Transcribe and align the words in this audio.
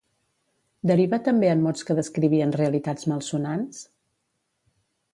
Deriva 0.91 1.19
també 1.27 1.51
en 1.57 1.61
mots 1.67 1.87
que 1.89 1.97
descrivien 2.01 2.57
realitats 2.57 3.09
malsonants? 3.15 3.87